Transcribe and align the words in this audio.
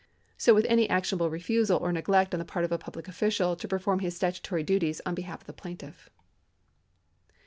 So 0.35 0.55
with 0.55 0.65
any 0.67 0.89
actionable 0.89 1.29
refusal 1.29 1.77
or 1.77 1.91
neglect 1.93 2.33
on 2.33 2.39
th(^ 2.41 2.47
part 2.47 2.65
of 2.65 2.71
a 2.71 2.79
public 2.79 3.07
official 3.07 3.55
to 3.55 3.67
perform 3.67 3.99
his 3.99 4.15
statutory 4.15 4.63
duties 4.63 4.99
on 5.05 5.13
behalf 5.13 5.41
of 5.41 5.45
the 5.45 5.53
plaintiff. 5.53 6.09